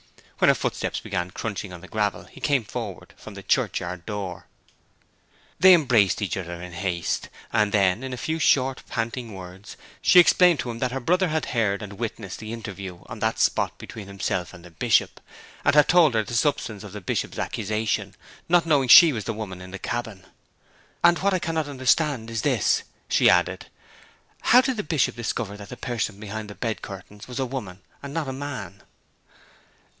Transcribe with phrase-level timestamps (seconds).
[0.39, 4.47] When her footsteps began crunching on the gravel he came forward from the churchyard door.
[5.59, 10.19] They embraced each other in haste, and then, in a few short panting words, she
[10.19, 13.77] explained to him that her brother had heard and witnessed the interview on that spot
[13.77, 15.21] between himself and the Bishop,
[15.63, 18.15] and had told her the substance of the Bishop's accusation,
[18.49, 20.25] not knowing she was the woman in the cabin.
[21.03, 23.67] 'And what I cannot understand is this,' she added;
[24.41, 27.81] 'how did the Bishop discover that the person behind the bed curtains was a woman
[28.01, 28.81] and not a man?'